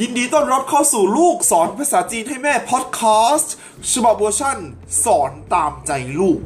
[0.00, 3.00] ยินดีต้อนรับเข้าสู่ลูกสอนภาษาจีนให้แม่พอดแค
[3.34, 3.54] สต์
[3.92, 4.58] ฉบับเวอร์ชั่น
[5.04, 6.40] สอนตามใจลูก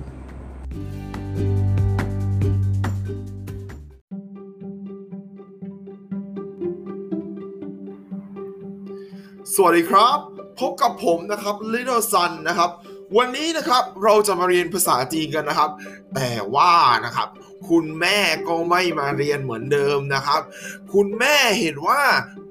[9.55, 10.19] สวัสดีครับ
[10.61, 12.71] พบกับผมนะครับ Little Sun นะครับ
[13.17, 15.71] วันนี้นะครับเราจะมาเรียนภาษาจีนกันนะครับ
[16.15, 16.75] แต่ว่า
[17.05, 17.29] นะครับ
[17.69, 20.41] คุณแม่ก็ไม่มาเรียนเหมือนเดิมนะครับ
[20.93, 22.03] คุณแม่เห็นว่า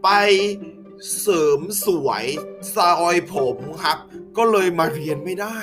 [0.03, 0.09] ไป
[1.19, 2.25] เสริมสวย
[2.75, 3.97] ซอยผมครับ
[4.37, 5.59] ก็เลยมาเรียนไม่ได้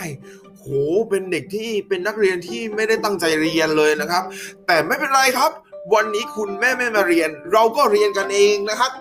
[0.58, 0.66] โห
[1.08, 4.24] เป็นเด็กที่เป็นนักเรียนที่ไม่ได้ตั้งใจเรียนเลยนะครับ
[4.66, 5.50] แต่ไม่เป็นไรครับ
[5.94, 8.92] วันนี้คุณแม่ไม่มาเรียน เราก็เรียนกันเองนะครับ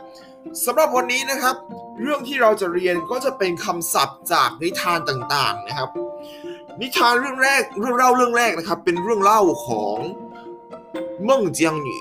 [0.65, 1.55] สำหรับวันนี้นะครับ
[2.01, 5.89] เรื่องที่เราจะเรียนก็จะเป็นคำศัพท์จากนิทานต่างๆนะครับ
[6.81, 9.99] นิทานเรื่องแรกเรื่องเล่าเรื่องแรกนะครับ เป็นเรื่องเล่าของ
[11.23, 11.97] เม่งเจียงหนี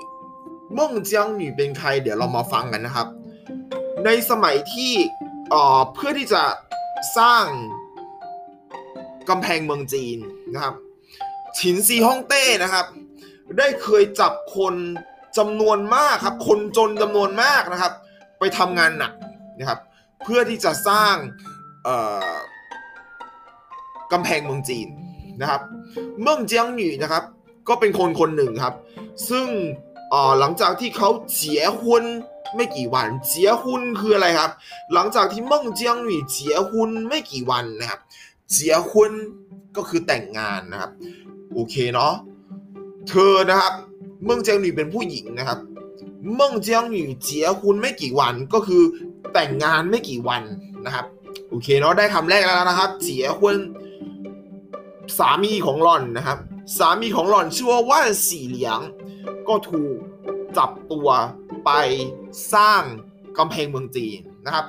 [0.73, 3.07] เม่งเจียงหนีเป็นใคร เดี๋ยวเรามาฟังกันนะครับ
[4.05, 4.93] ในสมัยที่
[5.93, 6.43] เพื่อที่จะ
[7.17, 7.45] สร้าง
[9.29, 10.17] กำแพงเมืองจีน
[10.53, 10.75] นะครับ
[11.57, 12.85] ฉินซีฮ่องเต้นะครับ
[13.57, 14.75] ได้เคยจับคน
[15.37, 17.93] จำนวนมากครับ คนจนจำนวนมากนะครับ
[18.39, 19.13] ไปทำงานหนัก
[19.59, 19.79] นะครับ
[20.23, 21.15] เพื่อที่จะสร้าง
[24.11, 24.87] กำแพงเมืองจีน
[25.41, 25.61] นะครับ
[26.21, 27.23] เมืองเจียงหนี่นะครับ
[27.69, 28.75] ก็เป็นคนคนหนึ่งครับ
[29.29, 29.47] ซึ่ง
[30.39, 32.05] หลังจากที่เขาเจียฮุน
[32.55, 34.51] ไม่กี่วันเจียฮุนคืออะไรครับ
[34.93, 37.99] หลังจากที่เมืองเจียงหนี่เจียฮุนไม่กี่วันนะครับ
[38.51, 39.11] เจียฮุน
[39.75, 40.91] ก็คือแต่งงานนะครับ
[41.53, 42.13] โอเคเนาะ
[43.09, 43.73] เธอนะครับ
[44.23, 45.59] เมืองเจียงหนี่เป็นผู้หญิงนะครับ
[46.35, 48.83] เมืองเจียงหนี่เจียฮุนไม่กี่วันก็คือ
[49.33, 50.43] แต่งงานไม่กี่วัน
[50.85, 51.05] นะครับ
[51.49, 53.55] โอเคเนาะได้คำแรกแล้วนะครับเจียฮุน
[55.17, 56.37] สามีของหล่อนนะครับ
[56.77, 58.79] สามีของหล่อนชื่อว่าว่านสีเหลียง
[59.47, 59.95] ก็ถูก
[60.57, 61.07] จับตัว
[61.65, 61.71] ไป
[62.53, 62.83] สร้าง
[63.37, 64.65] กำแพงเมืองจีนนะครับ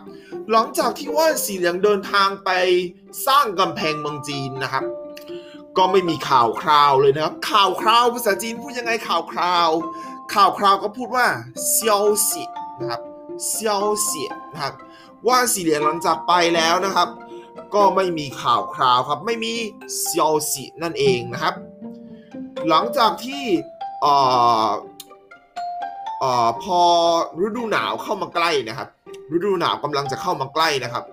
[0.51, 2.50] หลังจากที่ว่านสีเหลียงเดินทางไป
[3.27, 4.84] สร้างกำแพงเมืองจีนนะครับ
[5.77, 9.71] ก็ไม่มีข่าวคราวเลยนะครับ ข่าวคราวภาษาจีนพูดยังไงข่าวคราว
[10.34, 11.27] ข่าวคราวก็พูดว่า
[11.69, 12.44] เซียวสี
[12.81, 13.00] นะครับ
[13.49, 14.22] เซียวสี
[14.53, 14.75] นะครับ
[15.27, 17.09] ว่านสีเหลียงหลังจากไปแล้วนะครับ
[17.75, 19.53] ก็ไม่มีข่าวคราวครับ ไม่มี
[19.99, 21.55] เซียวสีนั่นเองนะครับ
[22.69, 23.45] หลังจากที่
[24.03, 26.81] เอพอ
[27.44, 28.88] ฤดูหนาวเข้ามาใกล้นะครับ
[29.34, 31.05] ฤดูหนาวกำลังจะเข้ามาใกล้นะครับ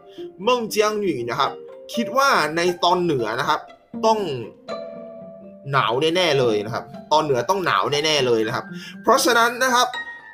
[0.43, 1.51] เมืองเจียงหนี่นะครับ
[1.93, 3.59] คิดว่าในตอนเหนือนะครับ
[4.05, 4.19] ต้อง
[5.71, 8.65] หนาวแน่ๆเลยนะครับ ตอนเหนือต้องหนาวแน่ๆเลยนะครับ
[9.03, 9.87] เพราะฉะนั้นนะครับ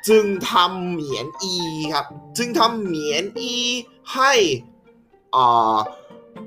[0.08, 1.54] จึงทำเหมียนอี
[1.94, 2.06] ครับ
[2.38, 3.52] จึงทำเหมียนอี
[4.14, 4.32] ให้
[5.34, 5.76] อ่า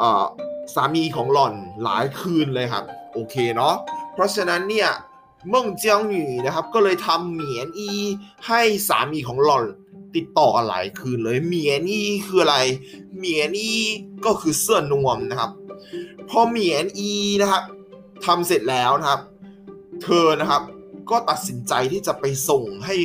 [0.02, 0.26] อ่า
[0.76, 1.54] สามีของหล่อน
[1.84, 3.76] หลายคืนเลยครับ โอเคเนาะ
[4.14, 4.90] เพราะฉะนั้นเนี่ย
[5.52, 7.92] มืองเจียงหนี่นะครับ ก็เลยทำเหมียนอี
[8.48, 9.66] ให้สามีของหล่อน
[10.16, 12.58] ติดต่อกันหลายคืนเลยเหมียนอีคืออะไร
[13.18, 13.74] เหมียนอี
[14.26, 15.52] ก็คือเสื้อนวมนะครับ
[16.30, 17.12] พอเหมียนอี
[17.42, 17.64] นะครับ
[18.26, 19.22] ทำเสร็จแล้วนะครับ
[20.04, 20.64] เธอนะครับ
[21.10, 22.96] ก็ตัดสินใจที่จะไปส่งให้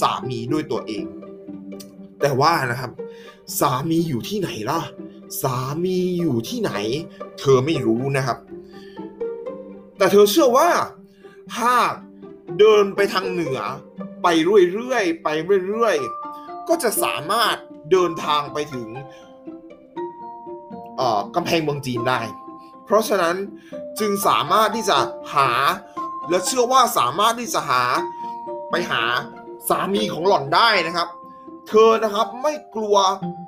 [0.00, 1.04] สามีด้วยตัวเอง
[2.20, 2.90] แต่ว่านะครับ
[3.60, 4.80] สามีอยู่ที่ไหนล่ะ
[5.42, 6.72] สามีอยู่ที่ไหน
[7.38, 8.38] เธอไม่รู้นะครับ
[9.98, 10.68] แต่เธอเชื่อว่า
[11.60, 11.94] หาก
[12.58, 13.60] เดินไปทางเหนือ
[14.22, 14.26] ไป
[14.72, 15.28] เรื่อยๆไป
[15.68, 17.56] เรื่อยๆก็จะสามารถ
[17.90, 18.88] เดินทางไปถึง
[21.34, 22.20] กำแพงเมืองจีนได้
[22.84, 23.36] เพราะฉะนั้น
[24.00, 24.98] จึงสามารถที่จะ
[25.34, 25.50] หา
[26.30, 27.82] และเชื่อว่าสามารถที่จะหา
[28.70, 29.02] ไปหา
[29.68, 31.08] สามีของหล่อนได้นะครับ
[31.68, 32.96] เธอนะครับไม่กลัว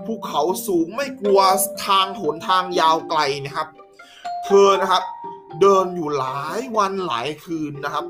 [0.07, 1.41] ภูเขาสูงไม่กลัว
[1.87, 3.69] ทางหนทางยาวไกลนะครับ
[4.45, 5.03] เธอนะครับ
[5.61, 8.05] เดินอยู่หลายวันหลายคืนนะครับ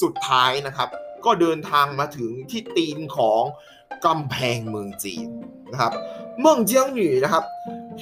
[0.00, 0.88] สุดท้ายนะครับ
[1.24, 3.42] ก็เดินทางมาถึงที่ตีนของ
[4.06, 5.28] กำแพงเมืองจีน
[5.72, 5.92] นะครับ
[6.40, 7.44] เมืองเจียงหนี่นะครับ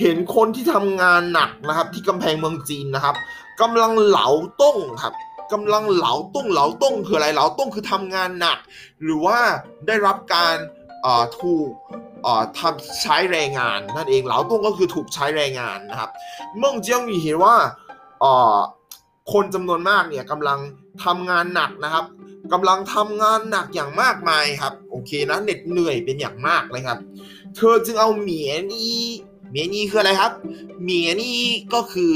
[0.01, 3.17] เห็นคนที่ทำงานหนักนะครับ ที่กำแพงเมืองจีนนะครับ
[3.61, 4.29] กำลังเหลา
[4.63, 5.15] ต้งครับ
[5.53, 8.59] กำลังเหลาต้งเหลาต้งคืออะไรเหลาต้งคือทำงานหนัก
[9.03, 9.39] หรือว่า
[9.87, 10.57] ได้รับการ
[11.41, 11.71] ถูก
[12.59, 16.11] ทำใช้แรงงานนั่นเองเหลาต้งก็คือถูกใช้แรงงานนะครับ
[16.59, 17.57] เมืองเจียงหนี่เห็นว่า
[19.33, 20.59] คนจำนวนมากเนี่ยกำลัง
[21.05, 22.05] ทำงานหนักนะครับ
[22.53, 26.99] กำลังทำงานหนักอย่างมากมายครับ โอเคนะเหน็ดเหนื่อยเป็นอย่างมากเลยครับ
[27.57, 28.99] เธอจึงเอาเหมียนี่
[29.51, 30.33] เหมียนี่คืออะไรครับ
[30.83, 31.39] เหมียนี่
[31.75, 32.13] ก็คือ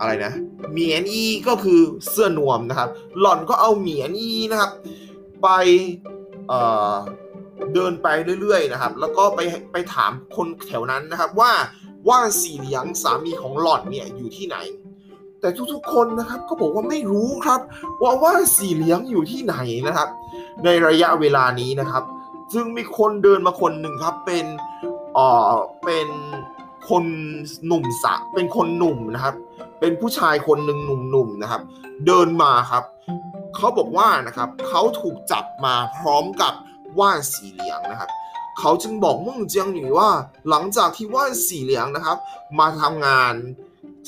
[0.00, 0.32] อะไรนะ
[0.72, 2.90] เหมียนี่ก็คือเสื้อนวมนะครับ
[3.20, 4.70] หล่อนก็เอาเหมียนี่นะครับ
[5.42, 5.48] ไป
[6.48, 6.60] เอ่
[6.92, 6.94] อ
[7.74, 8.08] เดินไป
[8.40, 9.40] เรื่อยๆนะครับ แล้วก็ไป
[9.72, 11.52] ไปถามคนแถวนั้นนะครับ ว่า
[12.08, 14.56] ว่านสีเหลียงสามีของหล่อนเนี่ยอยู่ที่ไหน
[15.40, 17.60] แต่ทุกๆคนนะครับก็บอกว่าไม่รู้ครับ
[18.02, 19.56] ว่าว่าสีเหลียงอยู่ที่ไหน
[19.86, 20.08] นะครับ
[20.64, 22.04] ในระยะเวลานี้นะครับ
[22.52, 24.46] จึงมีคนเดินมาคนหนึ่งครับเป็น
[25.14, 25.50] เอ่อ
[25.84, 26.08] เป็น
[26.88, 27.04] คน
[27.66, 29.34] หนุ่มสะเป็นคนหนุ่มนะครับ
[29.80, 31.62] เป็นผู้ชายคนหนึ่งหนุ่มๆนะครับ
[32.06, 32.84] เดินมาครับ
[33.56, 36.54] เขาบอกว่านะครับเขาถูกจับมาพร้อมกับ
[36.98, 38.10] ว่านสีเหลียงนะครับ
[38.58, 40.10] เขาจึงบอกมุ่งเจียงหนีว่า
[40.48, 42.18] หลังจากที่ว่านสีเหลียงนะครับ
[42.58, 43.34] มาทำงาน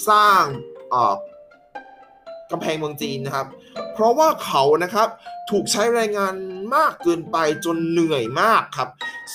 [0.09, 0.43] สร้าง
[2.51, 3.47] กำแพงเมืองจีนนะครับ
[3.93, 5.09] เพราะว่าเขานะครับ
[5.51, 6.35] ถูกใช้แรงงาน
[6.75, 8.89] มากเกินไปจนเหนื่อยมากครับ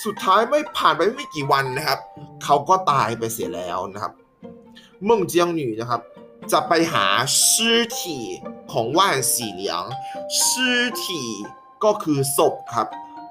[0.04, 1.98] สุดท้ายไม่ผ่านไปไม่กี่วันนะครับ
[2.44, 4.12] เขาก็ตายไปเสียแล้วนะครับ
[5.04, 6.02] เมืองเจียงหนี่นะครับ
[6.52, 7.06] จะไปหา
[7.50, 8.22] ชื่อที่
[8.72, 9.82] ของว่านสีเหลียง
[10.46, 11.26] ชื่อที่
[11.84, 12.88] ก็คือศพครับ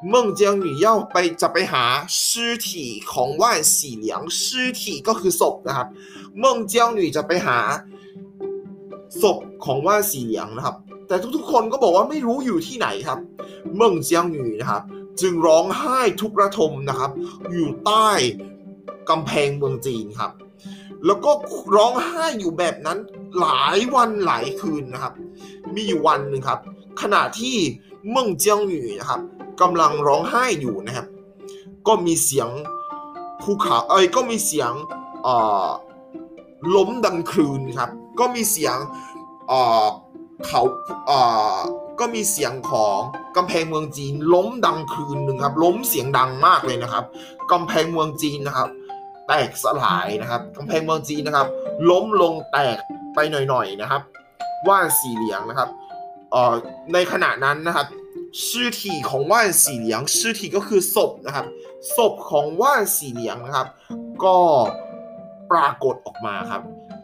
[0.09, 1.85] เมืองเจียงหนี่ย่ไปจะไปหา
[2.27, 5.87] ชื่อที่ของว่านสีเหลียงชื่อที่ก็คือศพนะครับ
[6.37, 7.59] เมืองเจียงหนี่จะไปหา
[9.21, 10.75] ศพของว่าสีเหลียงนะครับ
[11.07, 13.19] แต่ทุกๆ คนก็บอกว่าไม่รู้อยู่ที่ไหนครับ
[13.75, 14.83] เมืองเจียงหนีนะครับ
[15.21, 17.11] จึงร้องไห้ทุกระทมนะครับ
[17.51, 18.09] อยู่ใต้
[19.09, 20.31] กำแพงเมืองจีนครับ
[21.05, 21.31] แล้วก็
[21.75, 22.97] ร้องไห้อยู่แบบนั้น
[23.39, 25.13] หลายวันหลายคืนนะครับ
[25.75, 26.59] มีอยู่วันหนึ่งครับ
[27.01, 27.57] ขณะที่
[28.09, 29.21] เมืองเจียงหนีนะครับ
[29.61, 31.07] กำลังร้องไห้อยู่นะครับ
[31.87, 32.49] ก็มีเสียง
[33.41, 34.71] ภูเขาเอ้ยก็มีเสียง
[36.75, 38.77] ล้มดังคลืนครับ ก็มีเสียง
[40.47, 40.61] เขา
[41.99, 42.97] ก็มีเสียงของ
[43.37, 47.05] กำแพงเมืองจีนล้มดังคืนหนึ่งครับล้มเสียงดังมากเลยนะครับ
[47.51, 48.69] กำแพงเมืองจีนนะครับ
[49.27, 51.47] แตกสลายนะครับกำแพงเมืองจีนนะครับ
[51.89, 52.77] ล้มลงแตก
[53.13, 54.01] ไปหน่อยๆนะครับ
[54.67, 55.69] ว่านสี่เหลียงนะครับ
[56.93, 57.87] ในขณะนั้นนะครับ
[58.47, 61.45] ชื่อที่ของว่านสี่เหลียงชื่อที่ก็คือศพนะครับ
[61.97, 63.67] ศพของว่านสี่เหลียงนะครับ
[64.23, 64.35] ก็
[65.51, 66.61] ปรากฏออกมาครับ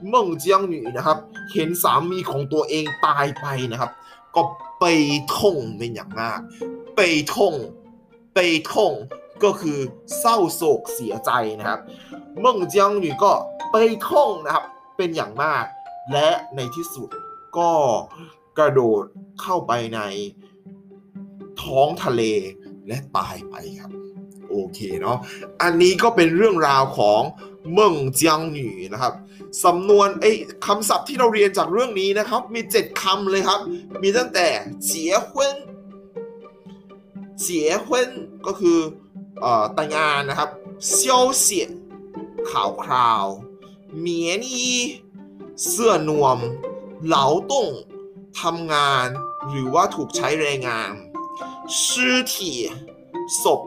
[0.08, 1.18] เมิงเจียงหนีนะครับ
[1.54, 3.92] เห็นสามีของตัวเองตายไปนะครับ
[4.36, 4.42] ก็
[4.80, 4.86] ไป
[5.38, 6.40] ท่งเป็นอย่างมาก
[6.96, 7.02] ไป
[7.36, 7.54] ท่ง
[8.34, 8.40] ไป
[8.74, 8.94] ท่ง
[9.44, 9.80] ก็คือ
[10.20, 11.80] เศร้าโศกเสียใจนะครับ
[12.40, 13.32] เมิงเจียงหนีก็
[13.72, 13.76] ไป
[14.10, 14.66] ท่งนะครับ
[14.98, 15.64] เป็นอย่างมาก
[16.14, 17.10] และในที่สุด
[17.58, 17.72] ก็
[18.58, 19.04] กระโดด
[19.42, 20.00] เข้าไปใน
[21.62, 22.22] ท้องทะเล
[22.88, 23.92] และตายไปครับ
[24.50, 25.18] โอเคเนาะ
[25.62, 27.22] อันนี้ก็เป็นเรื่องราวของ
[27.74, 29.14] เมิงเจียงหนีนะครับ
[29.64, 30.32] สำนวนไอ้
[30.66, 33.60] คำศัพท์ที่เราเรียนจากเรื่องนี้นะครับ มีเจ็ดคำเลยครับ
[34.02, 34.48] มีตั้งแต่
[34.84, 35.56] เจียฮุน
[37.40, 38.10] เจียฮุน
[38.48, 38.80] ก็คือ
[39.42, 40.50] เอ่อแต่งงานนะครับ
[40.88, 41.68] เซียวเสีย
[42.50, 43.26] ข่าวคราว
[44.00, 44.70] เมียนี
[45.68, 46.38] เสื้อนวม
[47.06, 47.68] เหลาต้ง
[48.42, 49.08] ทำงาน
[49.50, 50.92] หรือว่าถูกใช้แรงงาน
[51.80, 51.84] 尸
[52.34, 52.36] 体
[53.44, 53.62] ศพ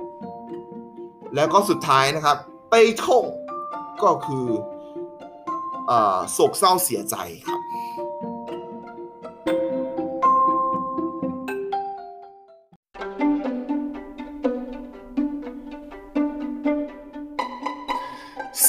[1.34, 2.36] แล้วก็สุดท้ายนะครับ
[2.70, 2.74] ไป
[3.04, 3.24] ท่ง
[4.02, 4.46] ก็คือ
[6.32, 7.16] โศกเศร้าเสียใจ
[7.46, 7.60] ครับ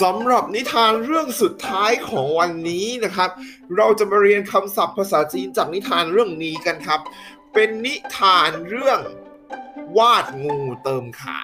[0.01, 3.29] สำหรับนิทานเรื่องสุดท้ายของวันนี้นะครับ
[3.77, 7.01] เราจะมาเรียนคำศัพท์ภาษาจีนจากนิทานเรื่องนี้กันครับ
[7.53, 8.99] เป็นนิทานเรื่อง
[9.97, 11.39] วาดงูเติมขา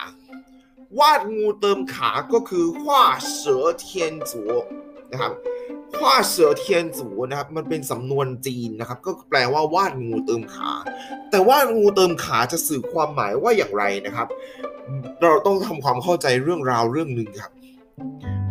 [0.98, 3.04] วาดงูเติมขาก็คือว่า
[3.36, 4.44] เสือเทียนจู
[5.12, 5.34] นะครับ
[6.04, 10.72] ว่าเสือเทียนจูนะครับมันเป็นสำนวนจีนนะครับ ก็แปลว่าวาดงูเติมขา
[11.30, 14.28] แต่วาดงูเติมขาจะสื่อความหมายว่าอย่างไรนะครับ
[15.22, 17.52] เราต้องทำความเข้าใจเรื่องราวเรื่องหนึ่งครับ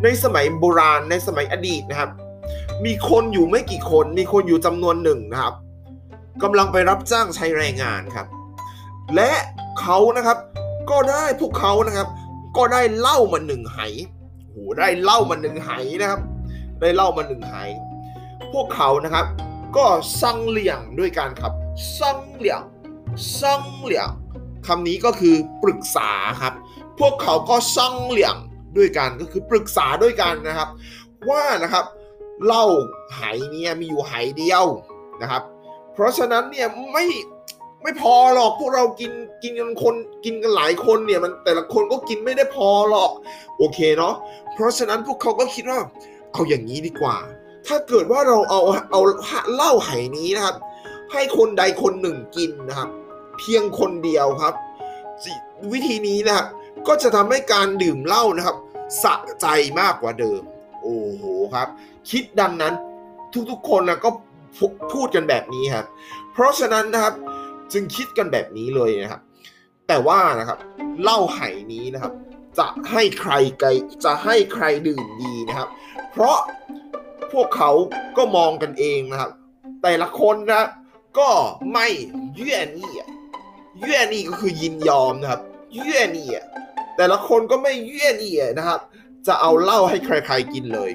[0.03, 2.11] ในสมัยโบราณในสมัยอดีตนะครับ
[2.85, 5.55] มีคนอยู่ไม่กี่คน มีคนอยู่จำนวนหนึ่งนะครับ
[6.43, 8.27] กำลังไปรับจ้างใช้แรงงานครับ
[9.15, 9.31] และ
[9.81, 10.39] เขานะครับ
[10.91, 12.09] ก็ได้พวกเขานะครับ
[12.57, 13.79] ก็ได้เล่ามาหนึ่งไห
[14.51, 16.21] โหได้เล่ามาหนึ่งไหนะครับ
[16.81, 17.55] ได้เล่ามาหนึ่งไห
[18.53, 19.27] พวกเขานะครับ
[19.77, 19.87] ก็
[20.21, 21.53] ซังเหลี่ยงด้วยกันครับ
[21.99, 22.63] ซังเหลี่ยง
[23.41, 24.09] ซังเหลี่ยง
[24.67, 26.55] คำนี้ก็คือปรึกษาครับ
[27.01, 28.37] พวกเขาก็ซังเหลี่ยง
[28.77, 30.69] ด้วยกันก็คือปรึกษาด้วยกันนะครับ
[31.31, 31.85] ว่านะครับ
[32.47, 32.65] เล่า
[33.15, 34.65] ไหเนี่ยมีอยู่ไหเดียว
[35.23, 35.43] นะครับ
[35.93, 37.05] เพราะฉะนั้นเนี่ยไม่
[37.83, 39.95] ไม่พอหรอกพวกเรากินกินกันคน
[40.25, 43.11] กินกันหลายคนเนี่ยมันแต่ละคนก็กินไม่ได้พอหรอก
[43.59, 44.15] โอเคเนาะ
[44.55, 45.79] เพราะฉะนั้นพวกเขาก็คิดว่า
[46.33, 47.17] เอาอย่างนี้ดีกว่า
[47.67, 48.61] ถ้าเกิดว่าเราเอา
[48.93, 49.01] เอา
[49.55, 50.57] เหล้าไหนี้นะครับ
[51.13, 52.89] ให้คนใดคนหนึ่งกินนะครับ
[53.39, 54.55] เพียงคนเดียวครับ
[55.73, 56.47] วิธีนี้นะครับ
[56.89, 58.57] ก็จะทำให้การดื่มเหล้านะครับ
[59.03, 59.47] สะใจ
[59.81, 60.43] มากกว่าเดิม
[60.83, 61.69] โอ้โหครับ
[62.11, 62.75] คิดดังนั้น
[63.51, 64.11] ทุกๆคนนะก็
[64.93, 65.87] พูดกันแบบนี้ครับ
[66.33, 67.15] เพราะฉะนั้นนะครับ
[67.73, 69.21] จึงคิดกันแบบนี้เลยนะครับ
[69.89, 70.59] แต่ว่านะครับ
[71.03, 71.41] เหล้าไห
[71.73, 72.13] นี้นะครับ
[72.59, 73.65] จะให้ใครไก
[74.05, 75.69] จะให้ใครดื่มดีนะครับ
[76.13, 76.39] เพราะ
[77.33, 77.71] พวกเขา
[78.17, 79.31] ก็มองกันเองนะครับ
[79.83, 80.65] แต่ละคนนะ
[81.19, 81.31] ก็
[81.73, 81.87] ไม่
[82.35, 82.93] เยื่อนี่
[83.81, 85.41] เยื่อนี่ก็คือยินยอมนะครับ
[85.77, 85.79] 愿
[86.25, 86.27] 意
[86.97, 88.81] แต่ละคนก็ไม่เยื่อนี่นะครับ
[89.27, 90.91] จะเอาเหล้าให้ใครๆกินเลย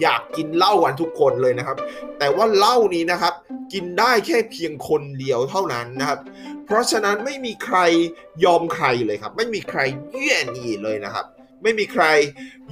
[0.00, 1.76] อยากกินเหล้ากันทุกคนเลยนะครับ
[2.18, 3.34] แต่ว่าเหล้านี้นะครับ
[3.72, 6.18] กินได้แค่เพียงคนเดียวเท่านั้นนะครับ
[6.64, 7.78] เพราะฉะนั้นไม่มีใคร
[8.44, 9.80] ยอมใครเลยครับ ไม่มีใคร
[10.10, 11.26] เยื่อนี่เลยนะครับ
[11.62, 12.04] ไม่มีใคร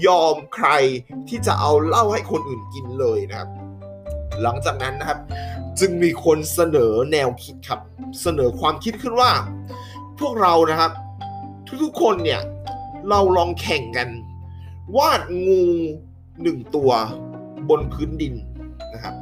[0.07, 0.69] ยอมใคร
[1.29, 3.51] ที่จะเอาเหล้าให้คนอื่นกินเลยนะครับ
[4.43, 5.19] หลังจากนั้นนะครับ
[5.81, 7.81] จึงมีคนเสนอแนวคิดครับ
[8.23, 9.31] เสนอความคิดขึ้นว่า
[10.21, 10.93] พวกเรานะครับ
[11.83, 12.41] ทุกๆคนเนี่ย
[13.09, 14.09] เราลองแข่งกัน
[14.97, 15.65] วาดงู
[16.43, 16.91] หนึ่งตัว
[17.71, 18.35] บนพื้นดิน
[18.95, 19.15] นะครับ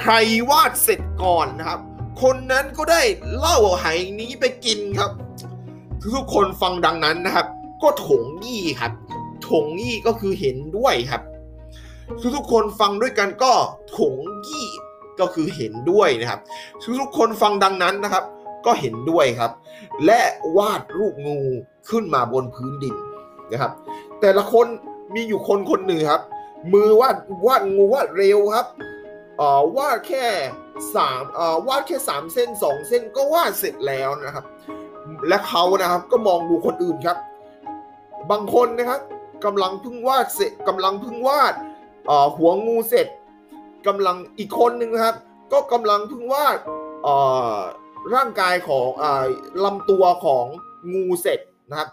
[0.00, 0.12] ใคร
[0.50, 1.80] วาดเสร็จก่อนนะครับ
[2.22, 3.02] คนนั้นก็ได้
[3.36, 3.86] เล้าไห
[4.20, 5.10] นี้ไปกินครับ
[6.14, 7.46] ทุกคนฟังดังนั้นนะครับ
[7.82, 8.92] ก็ถงยี่ครับ
[9.50, 11.22] ถงยี่ก็คือเห็นด้วยครับ
[12.36, 13.52] ทุกๆคนฟังด้วยกันก็
[13.98, 14.14] ถง
[14.48, 14.66] ยี่
[15.20, 16.40] ก็คือเห็นด้วยนะครับ
[17.00, 18.24] ทุกๆคนฟังดังนั้นนะครับ
[18.66, 19.52] ก็เห็นด้วยครับ
[20.06, 20.20] และ
[20.56, 21.38] วาดรูปงู
[21.90, 22.94] ขึ้นมาบนพื้นดิน
[23.52, 23.72] นะครับ
[24.20, 24.66] แต่ละคน
[25.14, 26.22] มีอยู่คนคนหนึ่งครับ
[26.72, 28.66] มือวาดวาดงูวาดเร็วครับ
[29.38, 30.26] เอ่อวาดแค่
[30.94, 34.44] สามเอ่อวาดแค่สามเส้นสองเส้นก็วาดเสร็จแล้วนะครับ
[35.28, 37.18] และเขานะครับก็มองดูคนอื่นครับ
[38.30, 39.00] บางคนนะครับ
[39.44, 41.54] กำลังเพิ่งวาดเสร็จกำลังเพิ่งวาด
[42.06, 43.06] เอ่อหัวงูเสร็จ
[43.86, 45.16] กำลังอีกคนหนึ่งครับ
[45.52, 46.58] ก็กำลังเพิ่งวาด
[47.02, 47.14] เอ่
[47.52, 47.56] อ
[48.14, 49.24] ร่างกายของอ่า
[49.64, 50.44] ลำตัวของ
[50.94, 51.40] งูเสร็จ
[51.70, 51.88] นะครับ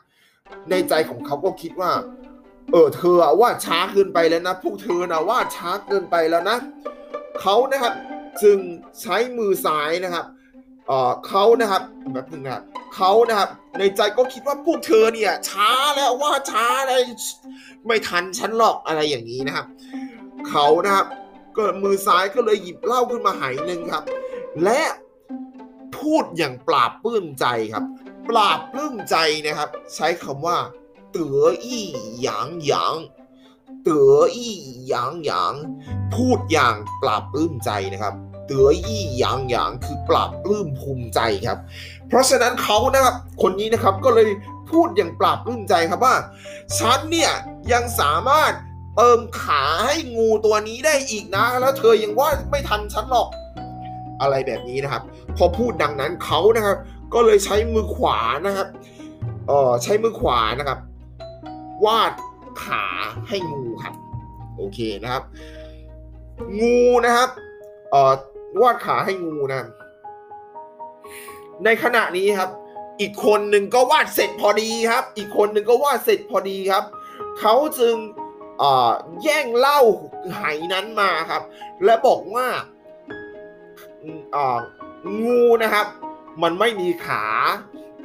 [0.69, 1.91] ในใจของเขาก็คิดว่า
[2.71, 6.57] เออเธอว่าช้าเกินไปแล้วนะ พวกเธอนะว่าช้าเกินไปแล้วนะ
[7.39, 7.93] เขานะครับ
[8.41, 8.57] จึง
[9.01, 10.25] ใช้มือซ้ายนะครับ
[10.87, 11.83] เออเขานะครับ
[12.13, 12.63] แบบนึงนะ
[12.95, 17.01] เขานะครับ ในใจก็คิดว่าพวกเธอเนี่ย ช้าแล้วว่าช้าเลย
[17.87, 19.65] ไม่ทันฉันหรอกอะไรอย่างนี้นะครับ
[20.49, 21.07] เขานะครับ
[21.55, 24.03] ก็มือซ้ายก็เลยหยิบเหล้าขึ้นมาหายหนึ่งครับ
[24.63, 24.81] และ
[25.97, 27.83] พูดอย่างปราบปลื้มใจครับ
[28.29, 30.57] ปราบปลื้มใจนะครับ ใช้คำว่า
[31.11, 31.85] เต๋ออี้
[32.21, 32.95] หยางหยาง
[33.83, 34.55] เต๋ออี้
[34.87, 35.53] หยางหยาง
[36.15, 38.13] พูดอย่างปราบปลื้มใจนะครับ
[38.47, 41.59] เต๋ออี้หยางหยางคือปราบปลื้มภูมิใจครับ
[42.07, 44.27] เพราะฉะนั้นเขานะครับคนนี้นะครับก็เลย
[44.71, 46.15] พูดอย่างปราบปลื้มใจครับว่า
[46.77, 47.31] ฉันเนี่ย
[47.73, 48.53] ยังสามารถ
[48.95, 53.27] เติมขาให้งูตัวนี้ได้อีกนะ แล้วเธอยังว่าไม่ทันฉันหรอก
[54.21, 55.03] อะไรแบบนี้นะครับ
[55.37, 56.77] พอพูดดังนั้นเขานะครับ
[57.13, 58.67] ก็เลยใช้มือขวานะครับ
[59.47, 60.79] เออใช้มือขวานะครับ
[61.85, 62.13] วาด
[62.63, 62.83] ขา
[63.27, 63.93] ให้งูครับ
[64.57, 65.23] โอเคนะครับ
[66.59, 67.29] งูนะครับ
[67.91, 68.13] เอ่อ
[68.61, 69.67] วาดขาให้งูนะ
[71.63, 72.49] ในขณะนี้ครับ
[73.01, 76.83] อีกคนหนึ่งก็วาดเสร็จพอดีครับ อีกคนหนึ่งก็วาดเสร็จพอดีครับ
[77.39, 77.95] เขาจึง
[79.23, 79.81] แย่งเหล้า
[80.33, 80.41] ไห
[80.73, 81.41] นั้นมาครับ
[81.83, 82.47] และบอกว่า
[85.23, 85.87] งูนะครับ
[86.43, 87.23] มันไม่มีขา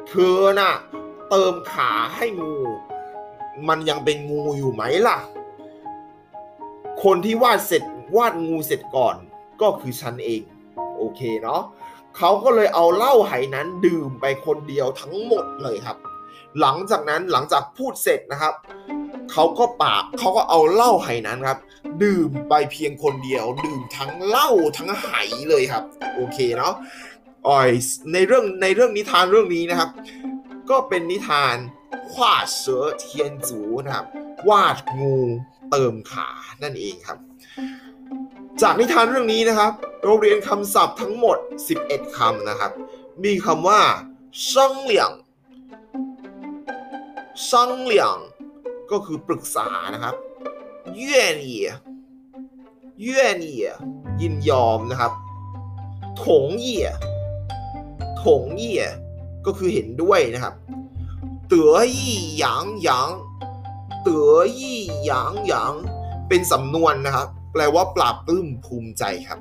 [0.09, 0.73] เธอน่ะ
[1.31, 2.57] เติมขาให้งู
[3.69, 5.19] มันยังเป็นงูอยู่ไหมล่ะ
[7.05, 7.83] คนที่วาดเสร็จ
[8.17, 9.17] วาดงูเสร็จก่อน
[9.61, 10.43] ก็คือฉันเอง
[10.97, 11.63] โอเคเนาะ
[12.17, 15.97] เขาก็เลยเอาเหล้าไหนั้นดื่มไปคนเดียวทั้งหมดเลยครับ
[16.61, 18.55] หลังจากนั้นหลังจากพูดเสร็จนะครับ
[19.33, 21.59] เขาก็ปากเขาก็เอาเหล้าไหนั้นครับ
[22.03, 25.09] ดื่มไปเพียงคนเดียว ดื่มทั้งเหล้าทั้งไห
[25.49, 26.75] เลยครับ โอเคเนาะ
[27.49, 27.71] อ่อย
[28.13, 29.91] ในเรื่องในเรื่องนิทานเรื่องนี้นะครับ
[30.71, 31.57] ก็เป็นนิทาน
[32.13, 34.07] ขว้าเสือเทียนจูนะครับ
[34.49, 35.17] วาดงู
[35.71, 36.29] เติมขา
[36.63, 37.19] นั่นเองครับ
[38.63, 41.37] จากนิทานเรื่องนี้นะครับ เราเรียนคำศัพท์ทั้งหมด
[41.79, 42.73] 11คำนะครับ
[43.25, 43.81] มีคำว่า
[44.49, 45.11] ช่างเหลี่ยง
[47.47, 48.17] ช่างเหลี่ยง
[48.91, 50.15] ก็คือปรึกษานะครับ
[50.95, 51.61] เย่หนี่
[53.03, 53.59] เย่หนี่
[54.21, 55.13] ยินยอมนะครับ
[56.25, 56.83] ถงเย่
[58.23, 58.79] ถงเย่
[59.47, 60.55] ก็คือเห็นด้วยนะครับ
[61.49, 63.11] เต๋อยี่หยางหยาง
[64.03, 65.73] เต๋อยี่หยางหยาง
[66.29, 69.41] เป็นสำนวนนะครับ แปลว่าปราบปลื้มภูมิใจครับ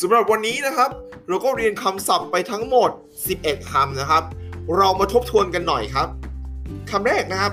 [0.00, 0.90] สำหรับวันนี้นะครับ
[1.28, 2.90] เราก็เรียนคำศัพท์ไปทั้งหมด
[3.30, 4.22] 11คำนะครับ
[4.76, 6.08] เรามาทบทวนกันหน่อยครับ
[6.90, 7.52] คำแรกนะครับ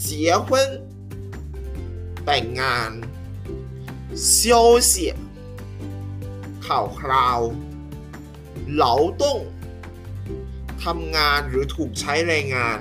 [0.00, 0.70] เจียฮุน
[2.24, 2.90] แต่งงาน
[4.24, 5.14] เซียวเสีย
[6.66, 7.40] ข่าวคราว
[8.72, 9.38] เหลาต้ง
[10.82, 12.80] ทำงานหรือถูกใช้แรงงาน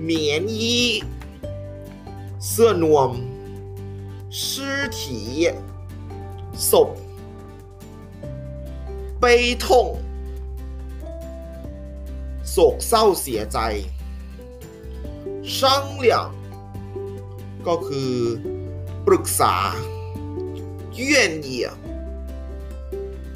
[0.00, 0.90] เหมียนยี่
[2.48, 3.10] เสื้อนวม
[4.40, 4.42] 尸
[4.98, 5.00] 体
[6.70, 6.88] ศพ
[9.22, 9.24] 悲
[9.64, 9.66] 痛
[12.50, 13.58] โศกเศร้าเสียใจ
[15.55, 15.59] 商
[16.03, 16.07] 量
[17.67, 18.13] ก็คือ
[19.07, 19.55] ปรึกษา
[20.93, 21.69] เยื่นเหี่ย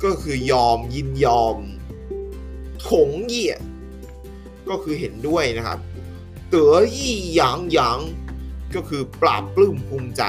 [0.03, 1.57] ก็คือยอมยินยอม
[2.87, 3.55] ถงเหี่ย
[4.69, 5.79] ก็คือเห็นด้วยนะครับ
[6.49, 7.99] เต๋อยี่หยางหยาง
[8.75, 10.23] ก็คือปราบปลื้มภูมิใจ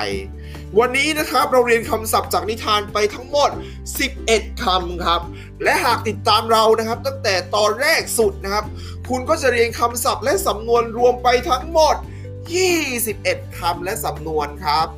[0.79, 3.51] วันนี้นะครับเราเรียนคำศัพท์จากนิทานไปทั้งหมด
[4.07, 5.21] 11คำครับ
[5.63, 8.65] และหากติดตามเรานะครับ ตั้งแต่ตอนแรกสุดนะครับ
[9.09, 11.97] คุณก็จะเรียนคำศัพท์และสำนวนรวมไปทั้งหมด
[12.77, 14.89] 21คำและสำนวนครับ